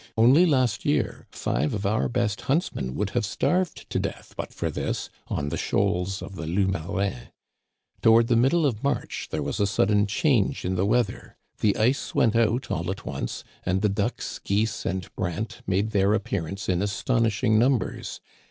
Only 0.17 0.47
last 0.47 0.83
year 0.83 1.27
five 1.29 1.75
of 1.75 1.85
our 1.85 2.09
best 2.09 2.39
lyintsmen 2.39 2.95
would 2.95 3.11
have 3.11 3.23
starved 3.23 3.87
to 3.91 3.99
death 3.99 4.33
but 4.35 4.51
for 4.51 4.71
this 4.71 5.11
on 5.27 5.49
the 5.49 5.57
shoals 5.59 6.23
of 6.23 6.33
the 6.33 6.47
Loups 6.47 6.71
Ma 6.73 6.91
rins. 6.91 7.27
Toward 8.01 8.25
the 8.25 8.35
middle 8.35 8.65
of 8.65 8.83
March 8.83 9.27
there 9.29 9.43
was 9.43 9.59
a 9.59 9.67
sudden 9.67 10.07
change 10.07 10.65
in 10.65 10.73
the 10.73 10.87
weather. 10.87 11.37
The 11.59 11.77
ice 11.77 12.15
went 12.15 12.35
out 12.35 12.71
all 12.71 12.89
at 12.89 13.05
once 13.05 13.43
and 13.63 13.83
the 13.83 13.89
ducks, 13.89 14.39
geese, 14.43 14.87
and 14.87 15.07
brant 15.15 15.61
made 15.67 15.91
their 15.91 16.15
appearance 16.15 16.67
in 16.67 16.81
astonishing 16.81 17.59
numbers. 17.59 18.21